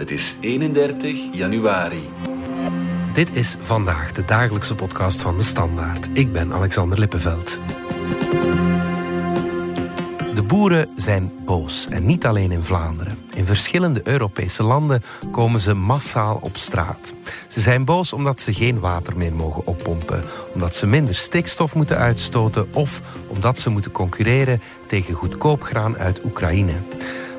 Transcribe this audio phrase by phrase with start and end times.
[0.00, 2.08] Het is 31 januari.
[3.14, 6.08] Dit is vandaag de dagelijkse podcast van de Standaard.
[6.12, 7.60] Ik ben Alexander Lippenveld.
[10.34, 13.18] De boeren zijn boos en niet alleen in Vlaanderen.
[13.34, 17.12] In verschillende Europese landen komen ze massaal op straat.
[17.48, 20.24] Ze zijn boos omdat ze geen water meer mogen oppompen,
[20.54, 26.24] omdat ze minder stikstof moeten uitstoten of omdat ze moeten concurreren tegen goedkoop graan uit
[26.24, 26.74] Oekraïne.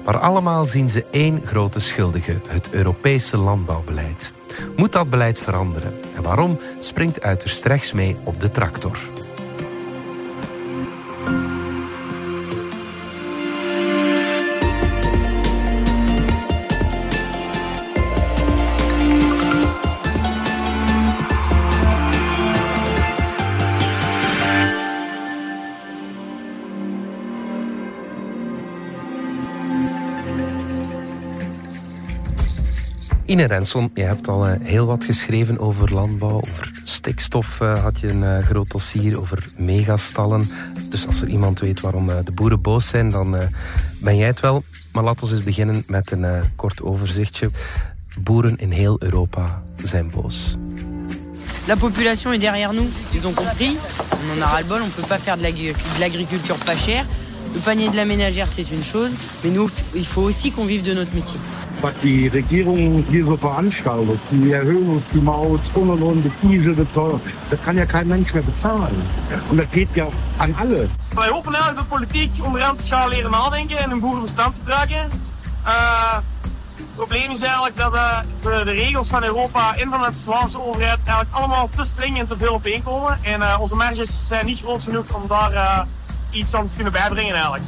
[0.06, 4.32] Maar allemaal zien ze één grote schuldige, het Europese landbouwbeleid.
[4.76, 5.94] Moet dat beleid veranderen?
[6.16, 8.98] En waarom springt uiterst rechts mee op de tractor?
[33.32, 38.00] Ine Renson, je hebt al uh, heel wat geschreven over landbouw, over stikstof uh, had
[38.00, 40.50] je een uh, groot dossier, over megastallen.
[40.90, 43.38] Dus als er iemand weet waarom de boeren boos zijn, dan
[44.00, 44.64] ben jij het wel.
[44.92, 47.50] Maar laten we eens beginnen met een kort overzichtje.
[48.20, 50.58] Boeren in heel Europa zijn boos.
[51.68, 52.88] La population est derrière nous.
[53.14, 53.76] Ils ont compris.
[54.10, 54.82] On en a ras-le-bol.
[54.82, 57.06] On peut pas faire de l'agriculture pas chère.
[57.54, 59.14] Le panier de la ménagère, c'est une chose.
[59.44, 61.40] Mais nous, il faut aussi qu'on vive de notre métier.
[61.82, 66.48] was die Regierung hier so veranstaltet, die erhöhen uns die Maut und und und, die
[66.48, 69.02] Diesel teuer, das kann ja kein Mensch mehr bezahlen.
[69.50, 70.08] Und das geht ja
[70.38, 70.90] an alle.
[71.16, 75.10] Wij hopen eigenlijk dat politiek onderaan te gaan leren nadenken en een boerenverstand te gebruiken.
[75.66, 76.20] Uh,
[76.76, 81.00] het probleem is eigenlijk dat uh, de regels van Europa en van de Vlaamse overheid
[81.06, 83.20] eigenlijk allemaal te streng en te veel opeenkomen.
[83.22, 85.86] En uh, onze marges zijn niet groot genoeg om daar
[86.32, 87.64] iets aan te kunnen bijbrengen eigenlijk.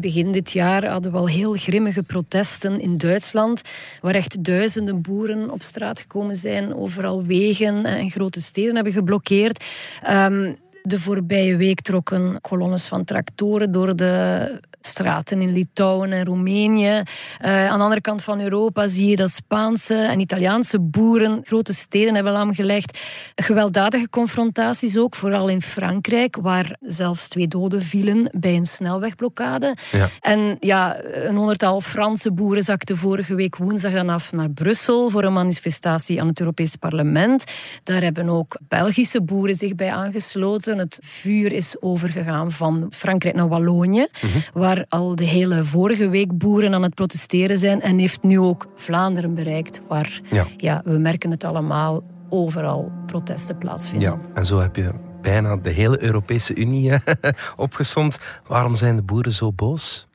[0.00, 3.62] begin dit jaar hadden we al heel grimmige protesten in Duitsland,
[4.00, 9.64] waar echt duizenden boeren op straat gekomen zijn, overal wegen en grote steden hebben geblokkeerd.
[10.10, 17.02] Um, de voorbije week trokken kolonnes van tractoren door de straten in Litouwen en Roemenië.
[17.44, 21.74] Uh, aan de andere kant van Europa zie je dat Spaanse en Italiaanse boeren grote
[21.74, 22.98] steden hebben lamgelegd.
[23.34, 29.76] Gewelddadige confrontaties ook, vooral in Frankrijk, waar zelfs twee doden vielen bij een snelwegblokkade.
[29.92, 30.08] Ja.
[30.20, 35.24] En ja, een honderdtal Franse boeren zakten vorige week woensdag dan af naar Brussel voor
[35.24, 37.44] een manifestatie aan het Europees Parlement.
[37.82, 40.78] Daar hebben ook Belgische boeren zich bij aangesloten.
[40.78, 44.38] Het vuur is overgegaan van Frankrijk naar Wallonië, mhm.
[44.68, 48.66] Waar al de hele vorige week boeren aan het protesteren zijn en heeft nu ook
[48.74, 50.20] Vlaanderen bereikt, waar
[50.56, 50.82] ja.
[50.84, 54.08] we merken het allemaal overal protesten plaatsvinden.
[54.10, 54.90] Ja, en zo heb je
[55.20, 56.92] bijna de hele Europese Unie
[57.56, 58.20] opgesomd.
[58.46, 60.07] Waarom zijn de boeren zo boos?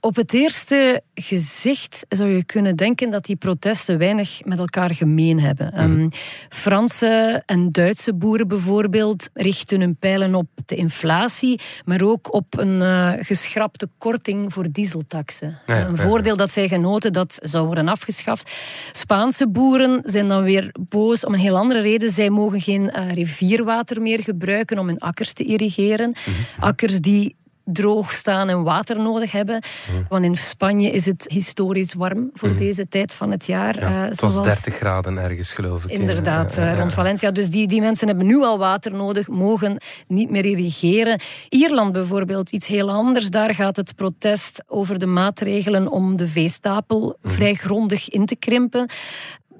[0.00, 5.40] Op het eerste gezicht zou je kunnen denken dat die protesten weinig met elkaar gemeen
[5.40, 5.72] hebben.
[5.72, 6.08] Ehm,
[6.48, 12.80] Franse en Duitse boeren bijvoorbeeld richten hun pijlen op de inflatie, maar ook op een
[12.80, 15.58] uh, geschrapte korting voor dieseltaxen.
[15.66, 18.50] een voordeel dat zij genoten dat zou worden afgeschaft.
[18.92, 22.10] Spaanse boeren zijn dan weer boos om een heel andere reden.
[22.10, 26.10] Zij mogen geen uh, rivierwater meer gebruiken om hun akkers te irrigeren.
[26.10, 26.64] Mhm.
[26.64, 27.38] Akkers die
[27.72, 29.62] droog staan en water nodig hebben.
[29.90, 30.02] Mhm.
[30.08, 32.58] Want in Spanje is het historisch warm voor mhm.
[32.58, 33.80] deze tijd van het jaar.
[33.80, 35.90] Ja, uh, het was 30 graden ergens, geloof ik.
[35.90, 37.30] Inderdaad, uh, rond Valencia.
[37.30, 41.20] Dus die, die mensen hebben nu al water nodig, mogen niet meer irrigeren.
[41.48, 43.30] Ierland bijvoorbeeld, iets heel anders.
[43.30, 47.34] Daar gaat het protest over de maatregelen om de veestapel mhm.
[47.34, 48.88] vrij grondig in te krimpen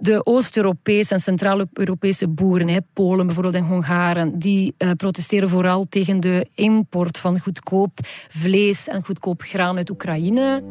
[0.00, 6.20] de Oost-Europese en Centraal-Europese boeren, hè, Polen bijvoorbeeld en Hongaren, die uh, protesteren vooral tegen
[6.20, 10.62] de import van goedkoop vlees en goedkoop graan uit Oekraïne.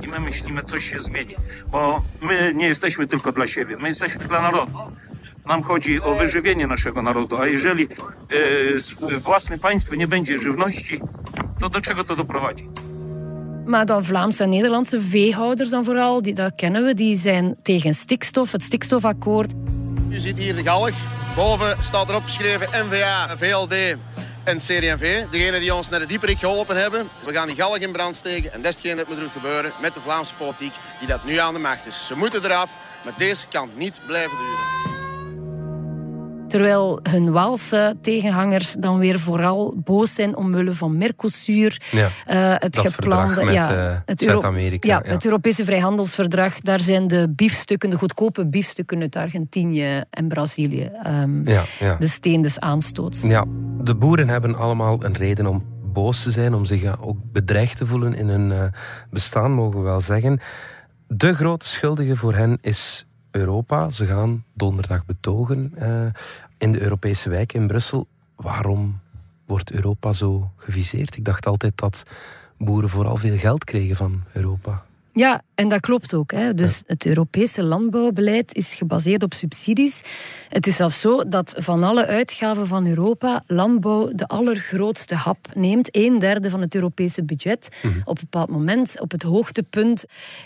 [0.00, 1.34] I my myślimy, coś się zmieni,
[1.70, 4.72] bo my nie jesteśmy tylko dla siebie, my jesteśmy dla narodu.
[5.46, 7.88] Nam chodzi o wyżywienie naszego narodu, a jeżeli
[9.10, 11.00] e, własne państwo nie będzie żywności,
[11.60, 12.68] to do czego to doprowadzi?
[13.64, 17.94] Maar dan Vlaamse en Nederlandse veehouders dan vooral, die, dat kennen we, die zijn tegen
[17.94, 19.52] stikstof, het stikstofakkoord.
[20.08, 20.92] Je ziet hier de galg.
[21.36, 23.74] Boven staat erop geschreven NVA, VLD
[24.44, 25.24] en CD&V.
[25.30, 27.08] Degene die ons naar de dieperik geholpen hebben.
[27.24, 30.00] We gaan die galg in brand steken en dat is dat moet gebeuren met de
[30.00, 32.06] Vlaamse politiek die dat nu aan de macht is.
[32.06, 32.70] Ze moeten eraf,
[33.04, 34.93] maar deze kan niet blijven duren.
[36.54, 41.82] Terwijl hun Waalse tegenhangers dan weer vooral boos zijn omwille van Mercosur.
[41.90, 43.44] Ja, uh, het geplande.
[43.44, 44.88] Met, ja, uh, het Zuid-Amerika.
[44.88, 46.60] Ja, ja, het Europese vrijhandelsverdrag.
[46.60, 50.90] Daar zijn de biefstukken, de goedkope biefstukken uit Argentinië en Brazilië.
[51.06, 51.96] Um, ja, ja.
[51.96, 53.22] De steen des aanstoots.
[53.22, 53.44] Ja,
[53.82, 57.86] de boeren hebben allemaal een reden om boos te zijn, om zich ook bedreigd te
[57.86, 58.62] voelen in hun uh,
[59.10, 60.40] bestaan, mogen we wel zeggen.
[61.06, 63.90] De grote schuldige voor hen is Europa.
[63.90, 66.06] Ze gaan donderdag betogen uh,
[66.58, 68.06] in de Europese wijk in Brussel.
[68.36, 69.00] Waarom
[69.46, 71.16] wordt Europa zo geviseerd?
[71.16, 72.02] Ik dacht altijd dat
[72.58, 74.84] boeren vooral veel geld kregen van Europa.
[75.12, 76.32] Ja, en dat klopt ook.
[76.32, 76.54] Hè.
[76.54, 80.02] Dus het Europese landbouwbeleid is gebaseerd op subsidies.
[80.48, 85.88] Het is zelfs zo dat van alle uitgaven van Europa landbouw de allergrootste hap neemt.
[85.90, 87.68] Een derde van het Europese budget.
[87.82, 87.98] Mhm.
[88.04, 90.04] Op een bepaald moment, op het hoogtepunt,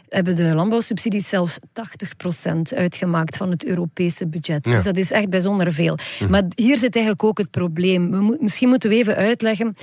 [0.08, 4.64] hebben de landbouwsubsidies zelfs 80% uitgemaakt van het Europese budget.
[4.64, 5.98] Dus dat is echt bijzonder veel.
[6.20, 6.30] Mhm.
[6.30, 8.10] Maar hier zit eigenlijk ook het probleem.
[8.10, 9.74] We misschien moeten we even uitleggen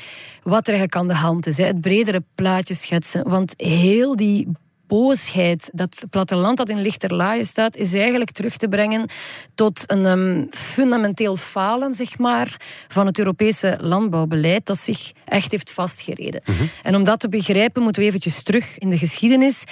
[0.44, 1.57] wat er eigenlijk aan de hand is.
[1.57, 1.66] Hè.
[1.66, 3.30] Het bredere plaatje schetsen.
[3.30, 4.48] Want heel die
[4.87, 9.09] boosheid, dat platteland dat in lichterlaaien staat, is eigenlijk terug te brengen
[9.55, 15.71] tot een um, fundamenteel falen, zeg maar, van het Europese landbouwbeleid dat zich echt heeft
[15.71, 16.41] vastgereden.
[16.45, 16.63] Mhm.
[16.83, 19.63] En om dat te begrijpen, moeten we eventjes terug in de geschiedenis.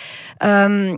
[0.44, 0.98] Um,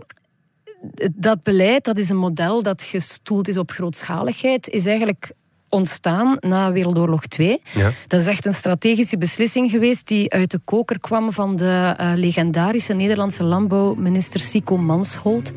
[1.14, 5.30] dat beleid, dat is een model dat gestoeld is op grootschaligheid, is eigenlijk
[5.68, 7.62] ontstaan na Wereldoorlog 2.
[7.72, 7.90] Ja.
[8.06, 12.12] Dat is echt een strategische beslissing geweest die uit de koker kwam van de uh,
[12.14, 15.52] legendarische Nederlandse landbouwminister Sico Mansholt.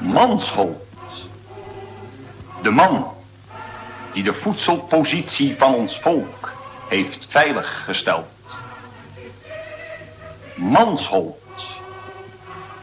[0.00, 0.82] Mansholt.
[2.62, 3.06] De man
[4.12, 6.52] die de voedselpositie van ons volk
[6.88, 8.26] heeft veiliggesteld.
[10.54, 11.42] Mansholt.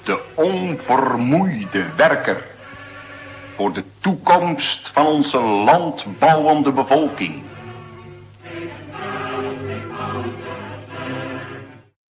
[0.03, 2.43] De onvermoeide werker
[3.55, 7.43] voor de toekomst van onze landbouwende bevolking.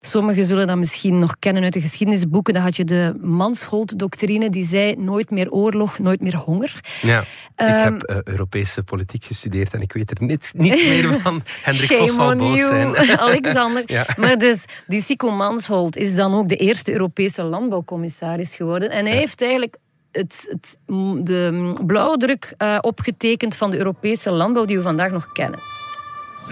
[0.03, 2.53] Sommigen zullen dat misschien nog kennen uit de geschiedenisboeken.
[2.53, 6.79] Dan had je de Mansholt-doctrine, die zei nooit meer oorlog, nooit meer honger.
[7.01, 11.19] Ja, ik ehm, heb uh, Europese politiek gestudeerd en ik weet er niets, niets meer
[11.19, 11.41] van.
[11.61, 12.95] Hendrik Vos zal boos zijn.
[13.27, 13.83] Alexander.
[13.85, 14.05] ja.
[14.17, 18.89] Maar dus, die Sico Mansholt is dan ook de eerste Europese landbouwcommissaris geworden.
[18.89, 19.77] En hij heeft eigenlijk
[20.11, 20.77] het, het,
[21.25, 25.59] de blauwdruk uh, opgetekend van de Europese landbouw die we vandaag nog kennen.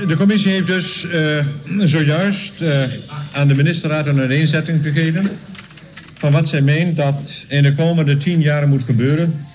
[0.07, 1.45] De commissie heeft dus uh,
[1.77, 2.83] zojuist uh,
[3.33, 5.27] aan de ministerraad een uiteenzetting gegeven
[6.17, 9.45] van wat zij meent dat in de komende tien jaar moet gebeuren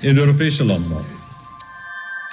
[0.00, 1.15] in de Europese landbouw.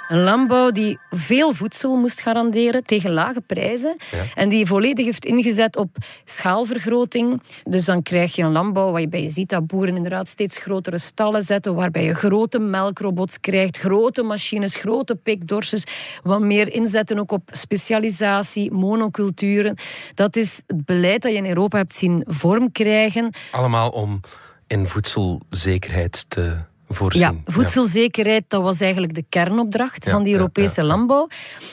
[0.08, 3.96] Een landbouw die veel voedsel moest garanderen tegen lage prijzen.
[4.34, 7.42] En die volledig heeft ingezet op schaalvergroting.
[7.64, 11.42] Dus dan krijg je een landbouw waarbij je ziet dat boeren inderdaad steeds grotere stallen
[11.42, 11.74] zetten.
[11.74, 15.84] Waarbij je grote melkrobots krijgt, grote machines, grote pikdorsjes.
[16.22, 19.76] Wat meer inzetten ook op specialisatie, monoculturen.
[20.14, 23.34] Dat is het beleid dat je in Europa hebt zien vorm krijgen.
[23.50, 24.20] Allemaal om
[24.66, 26.72] in voedselzekerheid te
[27.08, 31.28] ja, voedselzekerheid, dat was eigenlijk de kernopdracht van die Europese landbouw.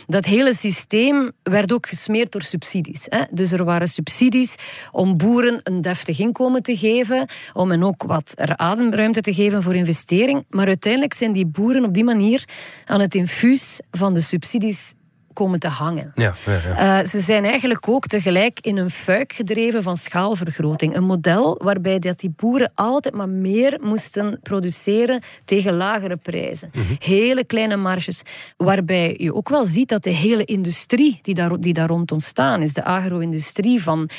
[0.08, 3.06] Dat hele systeem werd ook gesmeerd door subsidies.
[3.10, 3.24] Hè.
[3.32, 4.56] Dus er waren subsidies
[4.92, 9.76] om boeren een deftig inkomen te geven, om hen ook wat ademruimte te geven voor
[9.76, 10.46] investering.
[10.50, 12.48] Maar uiteindelijk zijn die boeren op die manier
[12.86, 14.94] aan het infuus van de subsidies
[15.34, 16.12] komen te hangen.
[16.16, 17.02] Ja, ja, ja.
[17.02, 20.96] Uh, ze zijn eigenlijk ook tegelijk in een fuik gedreven van schaalvergroting.
[20.96, 26.70] Een model waarbij dat die boeren altijd maar meer moesten produceren tegen lagere prijzen.
[26.74, 26.96] Mm -hmm.
[27.00, 28.22] Hele kleine marges.
[28.58, 32.62] Waarbij je ook wel ziet dat de hele industrie die daar, die daar rond ontstaan
[32.62, 34.10] is, de agro-industrie van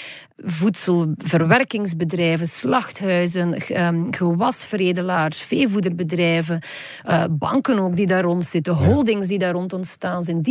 [0.45, 6.61] voedselverwerkingsbedrijven, slachthuizen, ehm, gewasveredelaars, veevoederbedrijven,
[7.09, 10.43] uh, banken ook die daar rond zitten, holdings die daar rond ontstaan zijn,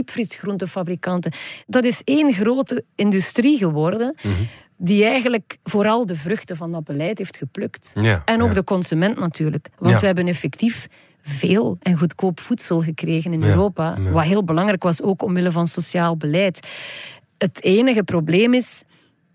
[0.58, 1.31] diepvriesgroentefabrikanten.
[1.67, 4.15] Dat is één grote industrie geworden.
[4.22, 4.34] Mhm.
[4.77, 7.93] Die eigenlijk vooral de vruchten van dat beleid heeft geplukt.
[8.25, 9.70] en ook de consument natuurlijk.
[9.77, 10.88] Want we hebben effectief
[11.22, 13.98] veel en goedkoop voedsel gekregen in Europa.
[14.12, 16.67] Wat heel belangrijk was, ook omwille van sociaal beleid.
[17.38, 18.84] Het enige probleem is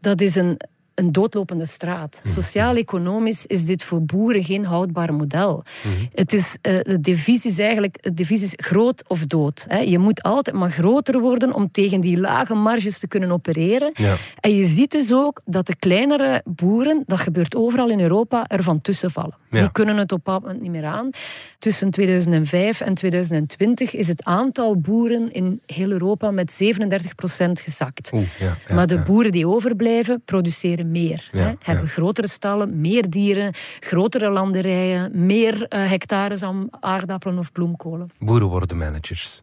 [0.00, 0.56] dat is een,
[0.96, 2.20] een doodlopende straat.
[2.22, 2.34] Mhm.
[2.34, 5.64] Sociaal-economisch is dit voor boeren geen houdbaar model.
[5.82, 5.94] Mhm.
[6.14, 9.64] Het is, uh, de devies is eigenlijk de devies is groot of dood.
[9.68, 9.78] Hè.
[9.78, 13.90] Je moet altijd maar groter worden om tegen die lage marges te kunnen opereren.
[13.94, 14.16] Ja.
[14.40, 18.80] En je ziet dus ook dat de kleinere boeren, dat gebeurt overal in Europa, ervan
[18.80, 19.34] tussen vallen.
[19.50, 21.10] Die kunnen het op een bepaald moment niet meer aan.
[21.58, 28.10] Tussen 2005 en 2020 is het aantal boeren in heel Europa met 37 procent gezakt.
[28.38, 31.28] ja, maar de boeren die overblijven, produceren meer.
[31.32, 31.52] hè?
[31.58, 38.10] Hebben grotere stallen, meer dieren, grotere landerijen, meer uh, hectares aan aardappelen of bloemkolen.
[38.18, 39.42] Boeren worden managers.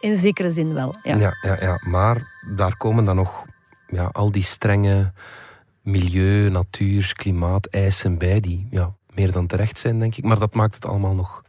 [0.00, 1.16] In zekere zin wel, ja.
[1.16, 1.80] Ja, ja, ja.
[1.88, 3.44] Maar daar komen dan nog
[3.86, 5.12] ja, al die strenge
[5.82, 10.24] milieu, natuur, klimaat, eisen bij die ja, meer dan terecht zijn, denk ik.
[10.24, 11.42] Maar dat maakt het allemaal nog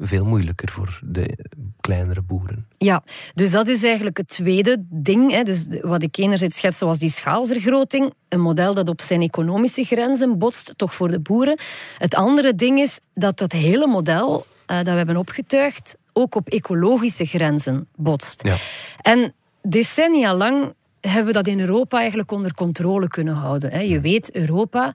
[0.00, 1.38] veel moeilijker voor de
[1.80, 2.66] kleinere boeren.
[2.78, 3.02] Ja,
[3.34, 5.30] dus dat is eigenlijk het tweede ding.
[5.30, 5.42] Hè.
[5.42, 8.14] Dus wat ik enerzijds schetste was die schaalvergroting.
[8.28, 11.58] Een model dat op zijn economische grenzen botst, toch voor de boeren.
[11.98, 16.48] Het andere ding is dat dat hele model uh, dat we hebben opgetuigd ook op
[16.48, 18.44] ecologische grenzen botst.
[18.46, 18.56] Ja.
[19.02, 23.88] En decennia lang hebben we dat in Europa eigenlijk onder controle kunnen houden.
[23.88, 24.94] Je weet, Europa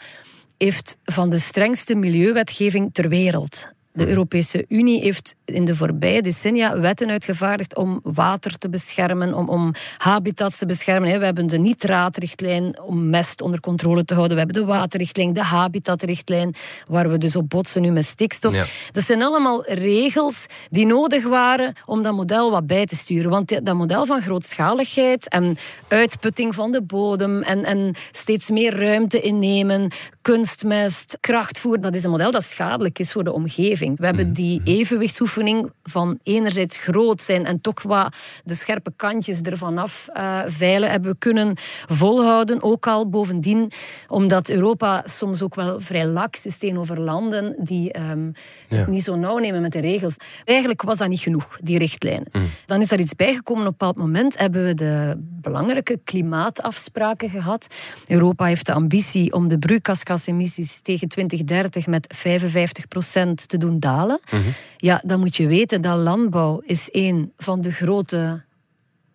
[0.58, 3.74] heeft van de strengste milieuwetgeving ter wereld.
[3.96, 9.50] De Europese Unie heeft in de voorbije decennia wetten uitgevaardigd om water te beschermen, om,
[9.50, 11.20] om habitats te beschermen.
[11.20, 14.38] We hebben de nitraatrichtlijn om mest onder controle te houden.
[14.38, 16.56] We hebben de waterrichtlijn, de habitatrichtlijn,
[16.88, 18.54] waar we dus op botsen nu met stikstof.
[18.92, 23.30] Dat zijn allemaal regels die nodig waren om dat model wat bij te sturen.
[23.30, 29.22] Want dat model van grootschaligheid en uitputting van de bodem en, en steeds meer ruimte
[29.22, 33.85] innemen, kunstmest, krachtvoer, dat is een model dat schadelijk is voor de omgeving.
[33.96, 39.78] We hebben die evenwichtsoefening van enerzijds groot zijn en toch wat de scherpe kantjes ervan
[39.78, 41.56] af uh, veilen, hebben we kunnen
[41.88, 42.64] volhouden.
[42.64, 43.72] Ook al bovendien,
[44.08, 48.34] omdat Europa soms ook wel vrij laks is tegenover landen die um,
[48.70, 48.86] ja.
[48.88, 50.18] niet zo nauw nemen met de regels.
[50.44, 52.28] Eigenlijk was dat niet genoeg, die richtlijnen.
[52.32, 52.50] Mm.
[52.66, 53.62] Dan is er iets bijgekomen.
[53.62, 57.68] Op een bepaald moment hebben we de belangrijke klimaatafspraken gehad.
[58.08, 64.20] Europa heeft de ambitie om de broeikasgasemissies tegen 2030 met 55 procent te doen dalen,
[64.32, 64.42] mhm.
[64.78, 68.44] ja, dan moet je weten dat landbouw is een van de grote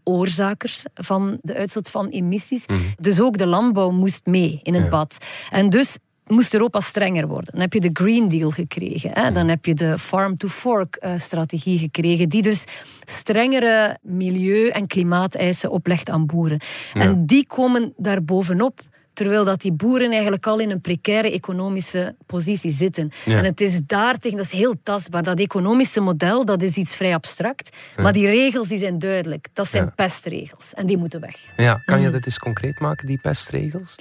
[0.02, 2.66] oorzakers van de uitstoot van emissies.
[2.66, 2.78] Mhm.
[2.98, 5.16] Dus ook de landbouw moest mee in het bad.
[5.50, 7.52] En dus moest Europa strenger worden.
[7.52, 9.10] Dan heb je de Green Deal gekregen.
[9.12, 9.22] Hè?
[9.22, 9.48] Dan mhm.
[9.48, 12.64] heb je de Farm-to-Fork-strategie eh, gekregen, die dus
[13.04, 16.60] strengere milieu- en klimaateisen oplegt aan boeren.
[16.94, 18.80] En die komen daar bovenop
[19.20, 23.10] Terwijl dat die boeren eigenlijk al in een precaire economische positie zitten.
[23.26, 25.22] En het is daar tegen, dat is heel tastbaar.
[25.22, 27.76] Dat economische model, dat is iets vrij abstract.
[27.96, 29.48] Maar die regels die zijn duidelijk.
[29.52, 30.74] Dat zijn pestregels.
[30.74, 31.36] En die moeten weg.
[31.56, 32.12] Ja, kan je mm.
[32.12, 33.96] dat eens concreet maken, die pestregels?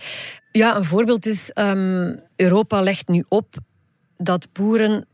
[0.51, 1.51] Ja, een voorbeeld is...
[1.55, 3.55] Um, Europa legt nu op
[4.17, 5.07] dat boeren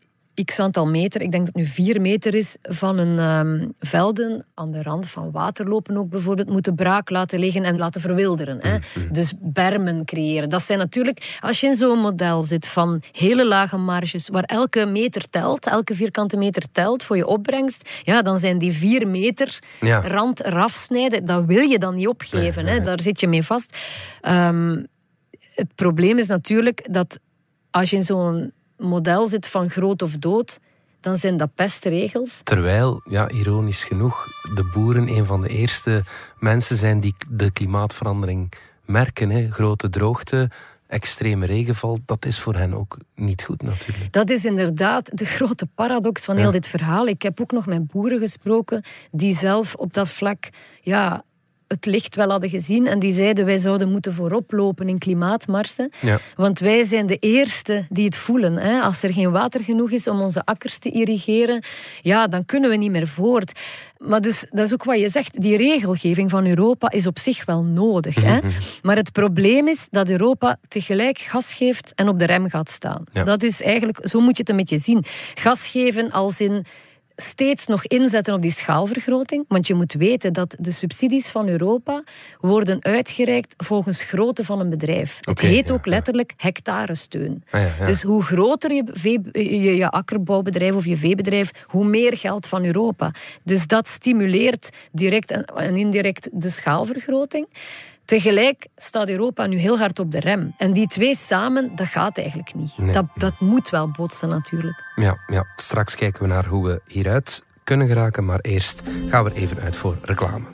[0.44, 4.46] x aantal meter, ik denk dat het nu vier meter is, van een um, velden
[4.54, 8.58] aan de rand van waterlopen ook bijvoorbeeld, moeten braak laten liggen en laten verwilderen.
[8.62, 8.78] Hè?
[8.78, 9.14] Mm-hmm.
[9.14, 10.50] Dus bermen creëren.
[10.50, 14.86] Dat zijn natuurlijk, als je in zo'n model zit van hele lage marges, waar elke
[14.86, 19.60] meter telt, elke vierkante meter telt voor je opbrengst, ja, dan zijn die vier meter
[20.04, 22.66] rand eraf snijden, dat wil je dan niet opgeven.
[22.66, 22.80] Hè?
[22.80, 23.78] Daar zit je mee vast.
[24.28, 24.88] Um,
[25.54, 27.20] het probleem is natuurlijk dat
[27.72, 30.60] als je in zo'n model zit van groot of dood,
[31.00, 32.42] dan zijn dat pestregels.
[32.44, 36.04] Terwijl, ja, ironisch genoeg, de boeren een van de eerste
[36.40, 38.54] mensen zijn die de klimaatverandering
[38.86, 39.30] merken.
[39.30, 39.52] Hè.
[39.52, 40.50] Grote droogte,
[40.88, 44.14] extreme regenval, dat is voor hen ook niet goed natuurlijk.
[44.14, 47.08] Dat is inderdaad de grote paradox van heel dit verhaal.
[47.08, 50.50] Ik heb ook nog met boeren gesproken die zelf op dat vlak
[50.82, 51.24] ja,
[51.68, 52.88] het licht wel hadden gezien.
[52.88, 55.92] En die zeiden, wij zouden moeten voorop lopen in klimaatmarsen.
[56.02, 56.20] Ja.
[56.36, 58.58] Want wij zijn de eerste die het voelen.
[58.58, 58.80] Hè.
[58.80, 61.64] Als er geen water genoeg is om onze akkers te irrigeren,
[62.02, 63.60] ja, dan kunnen we niet meer voort.
[63.98, 67.46] Maar dus, dat is ook wat je zegt, die regelgeving van Europa is op zich
[67.46, 68.16] wel nodig.
[68.16, 68.38] Hè?
[68.38, 68.50] Mhm.
[68.82, 73.04] Maar het probleem is dat Europa tegelijk gas geeft en op de rem gaat staan.
[73.12, 75.04] Dat is eigenlijk, zo moet je het een beetje zien.
[75.34, 76.66] Gas geven als in
[77.16, 79.46] steeds nog inzetten op die schaalvergroting.
[79.48, 82.04] Want je moet weten dat de subsidies van Europa
[82.40, 85.20] worden uitgereikt volgens grootte van een bedrijf.
[85.22, 87.44] het heet ook letterlijk hectaresteun.
[87.50, 88.84] Ah, dus hoe groter je,
[89.32, 93.12] je, je akkerbouwbedrijf of je veebedrijf, hoe meer geld van Europa.
[93.44, 97.48] Dus dat stimuleert direct en indirect de schaalvergroting.
[98.06, 100.54] Tegelijk staat Europa nu heel hard op de rem.
[100.58, 102.94] En die twee samen, dat gaat eigenlijk niet.
[102.94, 104.84] Dat, dat moet wel botsen natuurlijk.
[104.96, 108.26] Ja, ja, straks kijken we naar hoe we hieruit kunnen geraken.
[108.26, 110.46] Maar eerst gaan we er even uit voor reclame.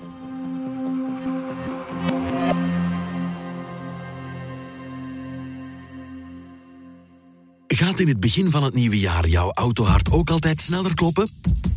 [7.81, 11.29] Gaat in het begin van het nieuwe jaar jouw autohart ook altijd sneller kloppen?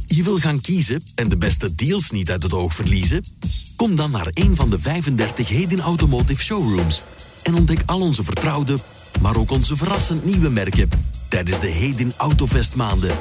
[0.07, 3.25] Je wil gaan kiezen en de beste deals niet uit het oog verliezen?
[3.77, 7.03] Kom dan naar een van de 35 Heden Automotive showrooms
[7.43, 8.79] en ontdek al onze vertrouwde,
[9.21, 10.89] maar ook onze verrassend nieuwe merken
[11.29, 13.19] tijdens de Heden Autovest maanden.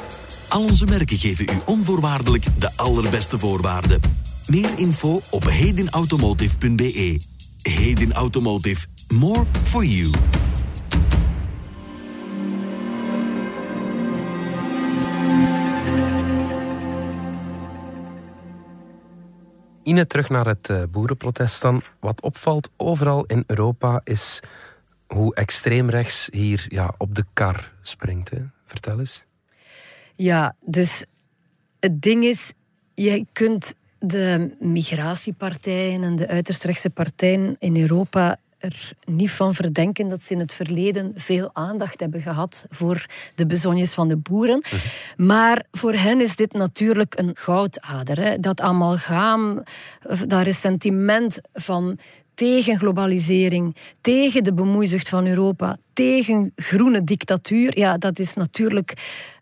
[0.48, 4.00] Al onze merken geven u onvoorwaardelijk de allerbeste voorwaarden.
[4.46, 7.20] Meer info op hedenautomotive.be.
[7.62, 8.86] Heden Automotive.
[9.08, 10.10] More for you.
[19.84, 21.82] Ine, terug naar het uh, boerenprotest dan.
[22.00, 24.40] Wat opvalt overal in Europa is
[25.06, 28.30] hoe extreem rechts hier ja, op de kar springt.
[28.30, 28.38] Hè?
[28.64, 29.24] Vertel eens.
[30.14, 31.04] Ja, dus
[31.80, 32.52] het ding is,
[32.94, 40.08] je kunt de migratiepartijen en de uiterst rechtse partijen in Europa er niet van verdenken
[40.08, 44.62] dat ze in het verleden veel aandacht hebben gehad voor de bezonjes van de boeren.
[45.16, 48.20] Maar voor hen is dit natuurlijk een goudader.
[48.20, 48.38] Hè.
[48.38, 49.62] Dat amalgaam,
[50.26, 51.98] dat ressentiment van
[52.34, 58.94] tegen globalisering, tegen de bemoeizucht van Europa, tegen groene dictatuur, ja, dat is natuurlijk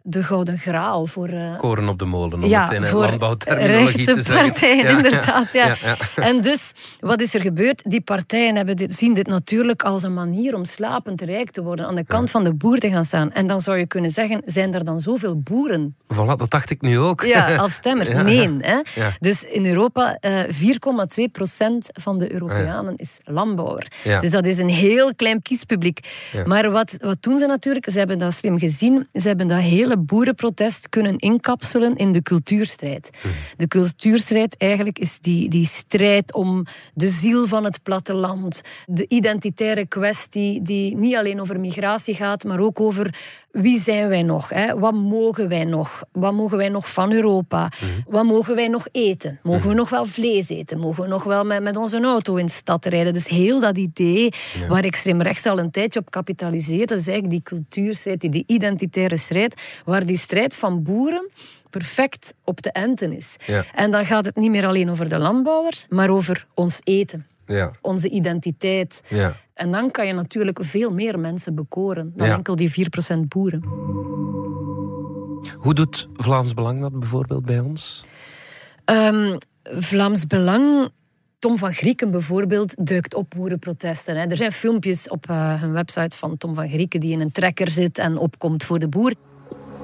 [0.03, 1.29] de gouden graal voor...
[1.29, 4.45] Uh, Koren op de molen, om ja, het in voor landbouwterminologie te zeggen.
[4.45, 5.53] partijen, Ja, inderdaad.
[5.63, 5.77] Ja.
[6.15, 7.83] En dus, wat is er gebeurd?
[7.91, 11.87] Die partijen hebben dit, zien dit natuurlijk als een manier om slapend rijk te worden,
[11.87, 13.33] aan de kant van de boer te gaan staan.
[13.33, 16.81] En dan zou je kunnen zeggen, zijn er dan zoveel boeren Voilà, dat dacht ik
[16.81, 17.23] nu ook.
[17.25, 18.11] ja, als stemmers.
[18.11, 18.57] Nee.
[18.61, 18.81] Hè?
[19.19, 23.87] Dus in Europa, eh 4,2 procent van de Europeanen is landbouwer.
[24.21, 25.99] Dus dat is een heel klein kiespubliek.
[26.43, 26.49] Ja.
[26.49, 27.91] Maar wat, wat doen ze natuurlijk?
[27.91, 29.09] Ze hebben dat slim gezien.
[29.13, 33.11] Ze hebben dat hele boerenprotest kunnen inkapselen in de cultuurstrijd.
[33.13, 33.35] Mhm.
[33.57, 38.63] De cultuurstrijd eigenlijk is die, die strijd om de ziel van het platteland.
[38.87, 43.15] De identitaire kwestie die niet alleen over migratie gaat, maar ook over
[43.53, 44.49] wie zijn wij nog?
[44.49, 44.79] Hè?
[44.79, 46.03] Wat mogen wij nog?
[46.13, 47.71] Wat mogen wij nog van Europa?
[48.09, 49.39] Wat mogen wij nog eten?
[49.43, 50.79] Mogen we nog wel vlees eten?
[50.79, 53.13] Mogen we nog wel met, met onze auto in de stad rijden?
[53.13, 54.33] Dus heel dat idee
[54.69, 58.45] waar extreem rechts al een tijdje op kapitaliseert, dat is eigenlijk die cultuurstrijd, die, die
[58.47, 61.29] identitaire strijd, waar die strijd van boeren
[61.71, 63.37] perfect op te enten is.
[63.47, 63.65] Ja.
[63.75, 67.71] En dan gaat het niet meer alleen over de landbouwers, maar over ons eten, Ja,
[67.81, 69.03] onze identiteit.
[69.09, 69.37] ja.
[69.55, 73.63] En dan kan je natuurlijk veel meer mensen bekoren dan enkel die 4% boeren.
[75.57, 78.05] Hoe doet Vlaams Belang dat bijvoorbeeld bij ons?
[78.85, 80.91] Ehm, Vlaams Belang.
[81.43, 84.17] Tom van Grieken bijvoorbeeld duikt op boerenprotesten.
[84.17, 84.27] Hè.
[84.27, 87.71] Er zijn filmpjes op eh, hun website van Tom van Grieken die in een trekker
[87.71, 89.15] zit en opkomt voor de boer.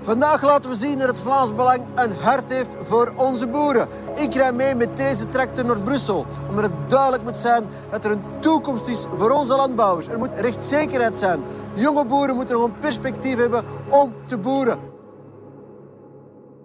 [0.02, 3.88] Vandaag laten we zien dat het Vlaams Belang een hart heeft voor onze boeren.
[4.16, 8.10] Ik rij mee met deze tractor naar Brussel, omdat het duidelijk moet zijn dat er
[8.10, 10.06] een toekomst is voor onze landbouwers.
[10.06, 11.40] Er moet rechtszekerheid zijn.
[11.74, 14.78] Jonge boeren moeten nog een perspectief hebben om te boeren.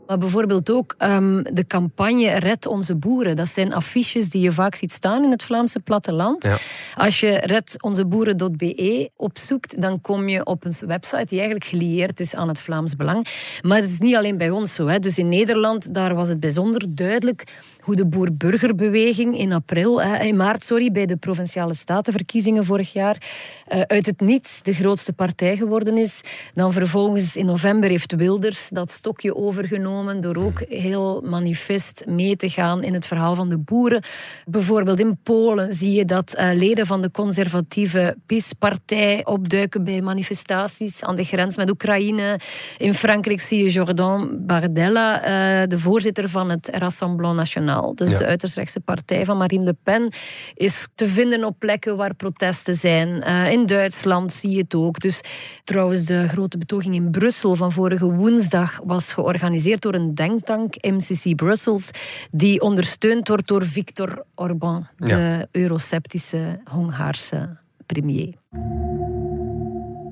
[0.07, 3.35] Maar bijvoorbeeld ook ehm, de campagne Red onze boeren.
[3.35, 6.43] Dat zijn affiches die je vaak ziet staan in het Vlaamse platteland.
[6.43, 6.57] Ja.
[6.95, 12.47] Als je redonzeboeren.be opzoekt, dan kom je op een website die eigenlijk gelieerd is aan
[12.47, 13.27] het Vlaams Belang.
[13.61, 14.87] Maar het is niet alleen bij ons zo.
[14.87, 14.99] Hè.
[14.99, 17.43] Dus in Nederland, daar was het bijzonder duidelijk
[17.79, 23.17] hoe de boer-burgerbeweging in april, in maart, sorry, bij de provinciale statenverkiezingen vorig jaar,
[23.65, 26.21] eh, uit het niets de grootste partij geworden is.
[26.53, 32.49] Dan vervolgens in november heeft Wilders dat stokje overgenomen door ook heel manifest mee te
[32.49, 34.03] gaan in het verhaal van de boeren.
[34.45, 41.03] Bijvoorbeeld in Polen zie je dat eh, leden van de conservatieve PiS-partij opduiken bij manifestaties
[41.03, 42.39] aan de grens met Oekraïne.
[42.77, 48.17] In Frankrijk zie je Jordan Bardella, eh, de voorzitter van het Rassemblement National, dus Ja.
[48.17, 50.11] de uiterst rechtse partij van Marine Le Pen,
[50.53, 53.21] is te vinden op plekken waar protesten zijn.
[53.23, 54.99] Eh, in Duitsland zie je het ook.
[54.99, 55.21] Dus
[55.63, 61.35] trouwens, de grote betoging in Brussel van vorige woensdag was georganiseerd door een denktank, MCC
[61.35, 61.89] Brussels,
[62.31, 65.45] die ondersteund wordt door Viktor Orbán, de Ja.
[65.51, 68.33] euroceptische Hongaarse premier.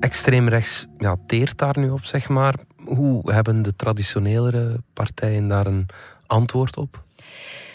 [0.00, 2.54] Extreem rechts ja, teert daar nu op, zeg maar.
[2.84, 5.86] Hoe hebben de traditionelere partijen daar een
[6.26, 7.02] antwoord op?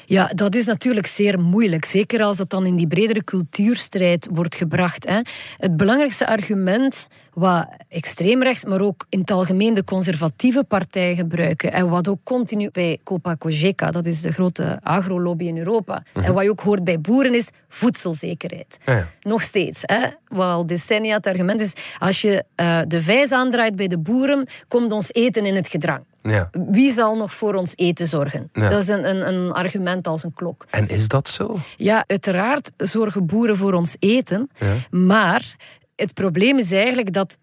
[0.10, 1.86] Ja, dat is natuurlijk zeer moeilijk.
[1.86, 5.08] Zeker als dat dan in die bredere cultuurstrijd wordt gebracht.
[5.08, 5.22] Hè.
[5.58, 11.74] Het belangrijkste argument wat extreemrechts, maar ook in het algemeen de conservatieve partijen gebruiken.
[11.74, 16.04] En wat ook continu bij Copa Cogeca, dat is de grote agrolobby in Europa.
[16.14, 18.78] En wat je ook hoort bij boeren is voedselzekerheid.
[18.86, 19.08] Ah ja.
[19.22, 19.82] Nog steeds.
[19.86, 20.08] Hè?
[20.28, 24.48] Wat al decennia het argument is, als je eh, de vijs aandraait bij de boeren,
[24.68, 26.04] komt ons eten in het gedrang.
[26.30, 26.50] Ja.
[26.52, 28.50] Wie zal nog voor ons eten zorgen?
[28.54, 28.70] Ja.
[28.70, 30.66] Dat is een, een, een argument als een klok.
[30.70, 31.60] En is dat zo?
[31.78, 34.50] Ja, uiteraard zorgen boeren voor ons eten.
[34.58, 34.74] Ja.
[34.90, 35.56] Maar
[35.96, 37.38] het probleem is eigenlijk dat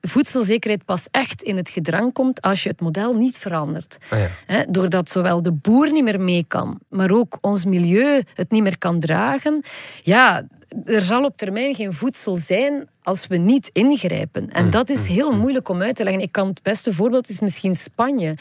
[0.00, 3.98] voedselzekerheid pas echt in het gedrang komt als je het model niet verandert.
[4.10, 4.64] Ah ja.
[4.68, 8.78] Doordat zowel de boer niet meer mee kan, maar ook ons milieu het niet meer
[8.78, 9.62] kan dragen.
[10.02, 10.46] Ja,
[10.84, 14.50] er zal op termijn geen voedsel zijn als we niet ingrijpen.
[14.50, 16.22] En dat is heel moeilijk om uit te leggen.
[16.22, 18.34] Ik kan het beste voorbeeld is misschien Spanje.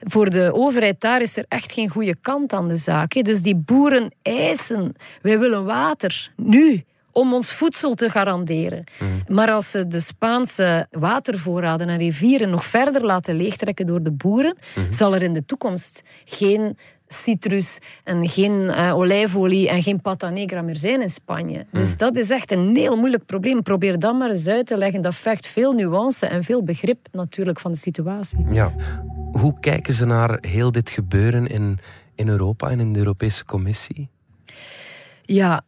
[0.00, 3.24] Voor de overheid daar is er echt geen goede kant aan de zaak.
[3.24, 6.84] Dus die boeren eisen, wij willen water, nu
[7.18, 8.84] om ons voedsel te garanderen.
[9.26, 14.56] Maar als ze de Spaanse watervoorraden en rivieren nog verder laten leegtrekken door de boeren,
[14.90, 16.76] zal er in de toekomst geen
[17.08, 21.66] citrus en geen eh, olijfolie en geen pata negra meer zijn in Spanje.
[21.72, 23.62] Dus dat is echt een heel moeilijk probleem.
[23.62, 25.02] Probeer dat maar eens uit te leggen.
[25.02, 28.38] Dat vergt veel nuance en veel begrip natuurlijk van de situatie.
[28.50, 28.72] Ja.
[29.32, 31.78] Hoe kijken ze naar heel dit gebeuren in,
[32.14, 34.08] in Europa en in de Europese Commissie?
[35.22, 35.62] Ja,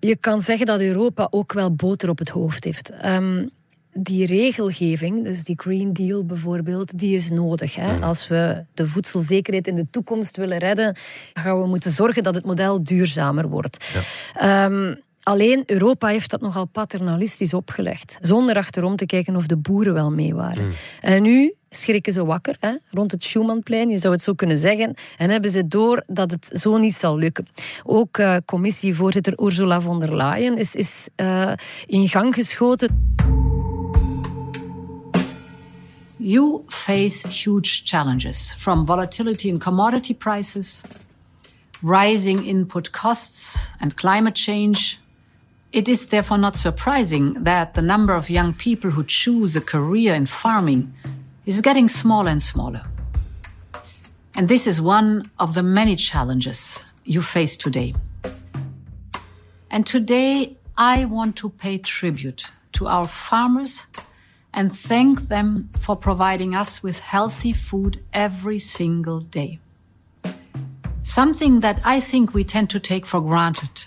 [0.00, 2.90] je kan zeggen dat Europa ook wel boter op het hoofd heeft.
[2.90, 3.46] Ehm,
[3.92, 7.74] die regelgeving, dus die Green Deal bijvoorbeeld, die is nodig.
[7.74, 7.96] Hè?
[7.96, 8.02] Mm.
[8.02, 10.96] Als we de voedselzekerheid in de toekomst willen redden,
[11.32, 13.84] gaan we moeten zorgen dat het model duurzamer wordt.
[13.94, 14.64] Ja.
[14.64, 19.94] Ehm, alleen Europa heeft dat nogal paternalistisch opgelegd, zonder achterom te kijken of de boeren
[19.94, 20.64] wel mee waren.
[20.64, 20.72] Mm.
[21.00, 24.94] En nu schrikken ze wakker hè, rond het Schumannplein, je zou het zo kunnen zeggen,
[25.16, 27.46] en hebben ze door dat het zo niet zal lukken.
[27.84, 31.52] Ook uh, commissievoorzitter Ursula von der Leyen is, is uh,
[31.86, 33.16] in gang geschoten.
[36.16, 40.84] You face huge challenges from volatility in commodity prices,
[41.80, 44.98] rising input costs, and climate change.
[45.70, 50.14] It is therefore not surprising that the number of young people who choose a career
[50.14, 50.92] in farming
[51.48, 52.82] is getting smaller and smaller.
[54.36, 57.94] And this is one of the many challenges you face today.
[59.70, 63.86] And today, I want to pay tribute to our farmers
[64.52, 69.58] and thank them for providing us with healthy food every single day.
[71.00, 73.86] Something that I think we tend to take for granted.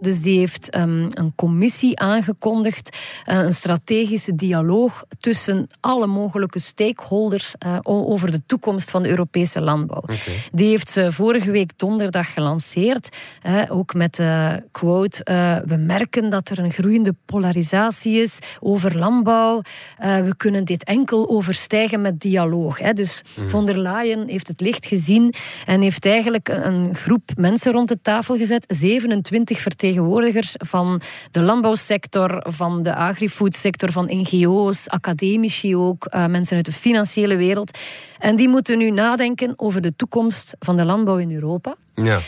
[0.00, 7.54] Dus die heeft um, een commissie aangekondigd, uh, een strategische dialoog tussen alle mogelijke stakeholders
[7.66, 10.02] uh, over de toekomst van de Europese landbouw.
[10.02, 10.18] Okay.
[10.52, 15.22] Die heeft ze vorige week donderdag gelanceerd, uh, ook met de quote:
[15.66, 19.62] We merken dat er een groeiende polarisatie is over landbouw.
[19.98, 22.78] we kunnen dit enkel overstijgen met dialoog.
[22.78, 22.92] Hè.
[22.92, 23.50] Dus mm.
[23.50, 25.34] von der Leyen heeft het licht gezien
[25.66, 31.00] en heeft eigenlijk een groep mensen rond de tafel gezet, 27 vertegenwoordigers vertegenwoordigers van
[31.30, 37.78] de landbouwsector, van de agrifoodsector, van NGO's, academici ook, uh, mensen uit de financiële wereld.
[38.18, 41.74] En die moeten nu nadenken over de toekomst van de landbouw in Europa.
[41.94, 42.18] Ja.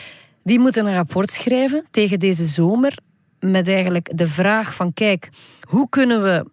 [0.45, 2.99] Die moeten een rapport schrijven tegen deze zomer
[3.41, 5.29] met eigenlijk de vraag van kijk,
[5.61, 6.51] hoe kunnen we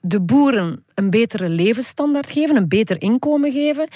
[0.00, 3.88] de boeren een betere levensstandaard geven, een beter inkomen geven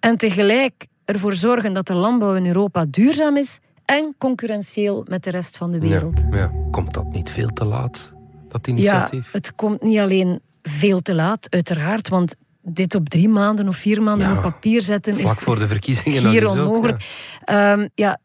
[0.00, 3.58] en tegelijk ervoor zorgen dat de landbouw in Europa duurzaam is
[3.90, 6.24] en concurrentieel met de rest van de wereld.
[6.30, 6.52] Ja, ja.
[6.70, 8.12] Komt dat niet veel te laat,
[8.48, 9.24] dat initiatief?
[9.24, 13.76] Ja, het komt niet alleen veel te laat, uiteraard, want dit op drie maanden of
[13.76, 16.94] vier maanden op papier zetten vlak is, voor de verkiezingen hier onmogelijk.
[16.94, 17.02] Ook,
[17.44, 17.72] ja.
[17.72, 18.20] Um, ja.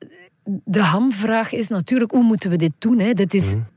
[0.63, 2.99] de hamvraag is natuurlijk, hoe moeten we dit doen?
[2.99, 3.13] Hè?
[3.13, 3.55] Dit is...
[3.55, 3.73] Mm.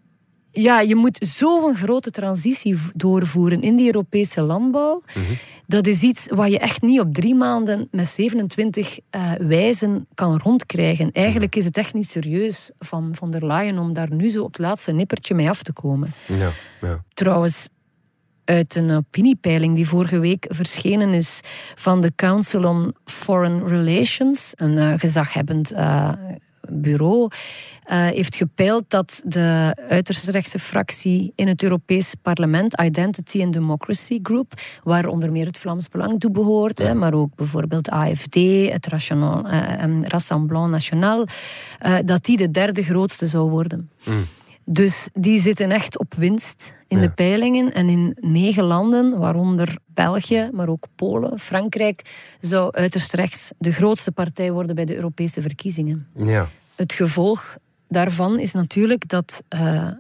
[0.63, 5.03] Ja, je moet zo'n grote transitie doorvoeren in die Europese landbouw.
[5.15, 5.37] Mm -hmm
[5.69, 10.07] dat is iets wat je echt niet op drie maanden met 27 uh, eh, wijzen
[10.15, 11.13] kan rondkrijgen.
[11.13, 14.53] Eigenlijk is het echt niet serieus van von der Leyen om daar nu zo op
[14.53, 16.13] het laatste nippertje mee af te komen.
[16.27, 17.05] Ja, ja.
[17.15, 17.69] Trouwens,
[18.45, 21.41] uit een opiniepeiling die vorige week verschenen is
[21.75, 26.13] van de Council on Foreign Relations, een uh, gezaghebbend uh,
[26.71, 33.53] bureau, uh, heeft gepeild dat de uiterst rechtse fractie in het Europees Parlement, Identity and
[33.53, 34.53] Democracy Group,
[34.83, 38.35] waar onder meer het Vlaams Belang toe behoort, hè, maar ook bijvoorbeeld AFD,
[38.71, 41.27] het uh, Rassemblement National,
[41.87, 43.91] uh, dat die de derde grootste zou worden.
[44.05, 44.25] Mm.
[44.71, 47.73] Dus die zitten echt op winst in de peilingen.
[47.75, 52.03] En in negen landen, waaronder België, maar ook Polen, Frankrijk,
[52.41, 56.07] zou uiterst rechts de grootste partij worden bij de Europese verkiezingen.
[56.17, 56.49] Ja.
[56.79, 57.57] Het gevolg
[57.89, 59.91] daarvan is natuurlijk dat uh,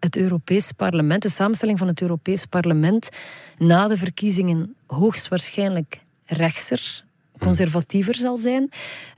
[0.00, 3.08] het Europees Parlement, de samenstelling van het Europees Parlement,
[3.58, 7.04] na de verkiezingen hoogstwaarschijnlijk rechtser,
[7.38, 8.70] conservatiever zal zijn.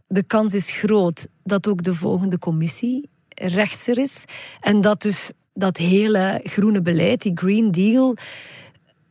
[0.07, 4.25] De kans is groot dat ook de volgende commissie rechtser is.
[4.61, 8.17] En dat dus dat hele groene beleid, die Green Deal,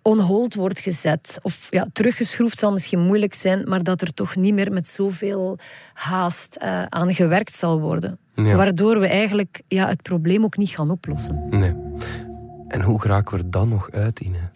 [0.03, 1.39] on hold wordt gezet.
[1.41, 5.57] Of ja, teruggeschroefd zal misschien moeilijk zijn, maar dat er toch niet meer met zoveel
[5.93, 8.17] haast uh, aan gewerkt zal worden.
[8.35, 11.47] Waardoor we eigenlijk ja, het probleem ook niet gaan oplossen.
[11.49, 11.73] Nee.
[12.67, 14.49] En hoe geraken we er dan nog uit, Ine?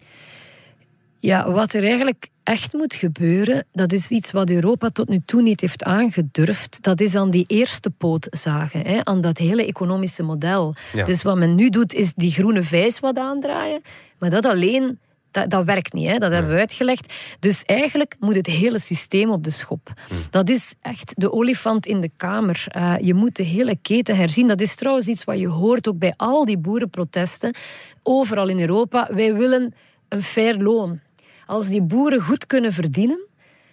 [1.18, 5.42] Ja, wat er eigenlijk echt moet gebeuren, dat is iets wat Europa tot nu toe
[5.42, 6.78] niet heeft aangedurfd.
[6.82, 10.74] Dat is aan die eerste poot zagen, hè, aan dat hele economische model.
[11.04, 13.80] Dus wat men nu doet, is die groene vijs wat aandraaien.
[14.18, 14.98] Maar dat alleen
[15.40, 16.18] dat, dat werkt niet, hè?
[16.18, 17.14] dat hebben we uitgelegd.
[17.40, 19.92] Dus eigenlijk moet het hele systeem op de schop.
[20.08, 20.14] Hm.
[20.30, 22.64] Dat is echt de olifant in de kamer.
[22.76, 24.48] Uh, je moet de hele keten herzien.
[24.48, 27.54] Dat is trouwens iets wat je hoort ook bij al die boerenprotesten.
[28.02, 29.08] Overal in Europa.
[29.14, 29.74] Wij willen
[30.08, 31.00] een fair loon.
[31.46, 33.27] Als die boeren goed kunnen verdienen,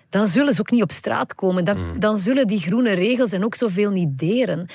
[0.09, 1.65] dan zullen ze ook niet op straat komen.
[1.65, 1.99] Dan, Mm.
[1.99, 4.67] dan zullen die groene regels en ook zoveel niet deren.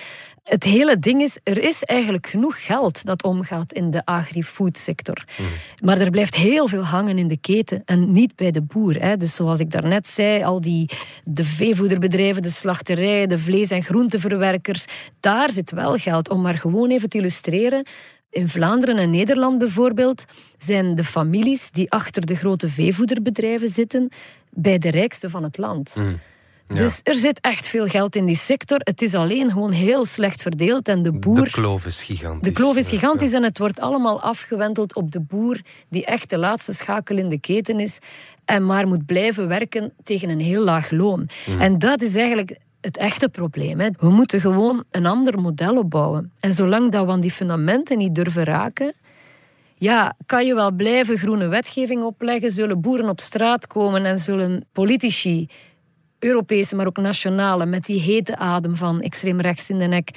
[0.44, 5.24] Het hele ding is, er is eigenlijk genoeg geld dat omgaat in de agri-foodsector.
[5.84, 8.94] Maar er blijft heel veel hangen in de keten en niet bij de boer.
[9.02, 9.16] Hè.
[9.16, 10.90] Dus zoals ik daarnet zei, al die
[11.24, 14.84] de veevoederbedrijven, de slachterijen, de vlees- en groenteverwerkers,
[15.20, 16.28] daar zit wel geld.
[16.28, 17.86] Om maar gewoon even te illustreren,
[18.30, 20.24] in Vlaanderen en Nederland bijvoorbeeld
[20.56, 24.08] zijn de families die achter de grote veevoederbedrijven zitten
[24.50, 25.92] bij de rijkste van het land.
[25.96, 26.12] Ja.
[26.76, 28.80] Dus er zit echt veel geld in die sector.
[28.82, 31.44] Het is alleen gewoon heel slecht verdeeld en de boer...
[31.44, 32.48] De kloof is gigantisch.
[32.48, 36.30] De kloof is Ja, gigantisch en het wordt allemaal afgewenteld op de boer, die echt
[36.30, 37.98] de laatste schakel in de keten is
[38.44, 41.28] en maar moet blijven werken tegen een heel laag loon.
[41.46, 41.60] Mm.
[41.60, 43.80] En dat is eigenlijk het echte probleem.
[43.80, 43.88] Hè.
[43.98, 46.32] We moeten gewoon een ander model opbouwen.
[46.40, 48.94] En zolang dat we aan die fundamenten niet durven raken,
[49.74, 54.64] ja, kan je wel blijven groene wetgeving opleggen, zullen boeren op straat komen en zullen
[54.72, 55.48] politici,
[56.18, 60.10] Europese, maar ook nationale, met die hete adem van extreem rechts in de nek,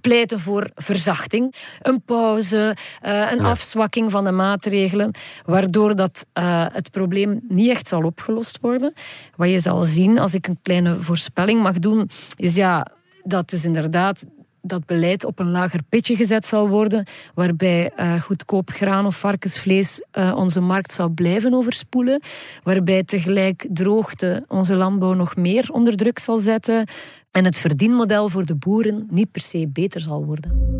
[0.00, 1.54] pleiten voor verzachting.
[1.82, 3.50] Een pauze, eh, een Ja.
[3.50, 5.10] afzwakking van de maatregelen,
[5.44, 8.92] waardoor dat, eh, het probleem niet echt zal opgelost worden.
[9.36, 12.86] Wat je zal zien, als ik een kleine voorspelling mag doen, is ja,
[13.22, 14.24] dat dus inderdaad
[14.62, 20.04] dat beleid op een lager pitje gezet zal worden, waarbij eh, goedkoop graan of varkensvlees
[20.10, 22.22] eh, onze markt zal blijven overspoelen,
[22.62, 26.88] waarbij tegelijk droogte onze landbouw nog meer onder druk zal zetten
[27.30, 30.78] en het verdienmodel voor de boeren niet per se beter zal worden.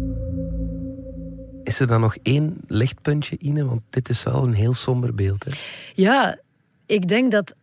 [1.65, 3.65] Is er dan nog één lichtpuntje, Ine?
[3.65, 5.45] Want dit is wel een heel somber beeld.
[5.45, 5.51] Hè?
[5.95, 6.39] Ja,
[6.87, 7.55] ik denk dat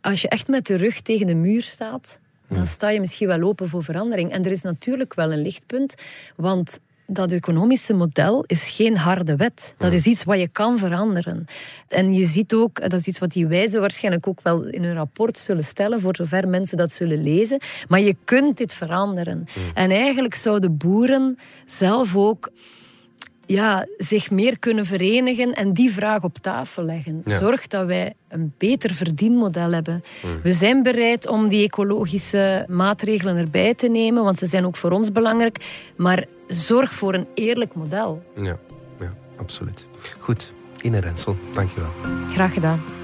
[0.00, 2.20] als je echt met de rug tegen de muur staat,
[2.54, 4.30] dan sta je misschien wel open voor verandering.
[4.30, 5.94] En er is natuurlijk wel een lichtpunt,
[6.36, 9.74] want dat economische model is geen harde wet.
[9.78, 11.46] Dat is iets wat je kan veranderen.
[11.88, 14.94] En je ziet ook, dat is iets wat die wijzen waarschijnlijk ook wel in hun
[14.94, 17.58] rapport zullen stellen, voor zover mensen dat zullen lezen.
[17.88, 19.44] Maar je kunt dit veranderen.
[19.74, 22.50] En eigenlijk zouden boeren zelf ook
[23.46, 27.22] ja, zich meer kunnen verenigen en die vraag op tafel leggen.
[27.24, 27.38] Ja.
[27.38, 30.04] Zorg dat wij een beter verdienmodel hebben.
[30.42, 34.90] We zijn bereid om die ecologische maatregelen erbij te nemen, want ze zijn ook voor
[34.90, 35.82] ons belangrijk.
[35.96, 38.22] Maar zorg voor een eerlijk model.
[38.36, 38.58] Ja,
[39.00, 39.86] ja, absoluut.
[40.18, 41.90] Goed, Ine Rensel, dankjewel.
[42.30, 43.03] Graag gedaan.